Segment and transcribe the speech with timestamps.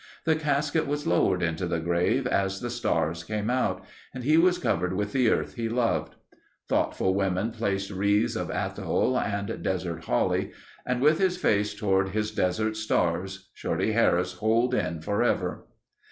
[0.25, 3.85] The casket was lowered into the grave as the stars came out,
[4.15, 6.15] and he was covered with the earth he loved.
[6.67, 10.53] Thoughtful women placed wreaths of athol and desert holly
[10.87, 15.67] and, with his face toward his desert stars, Shorty Harris holed in forever.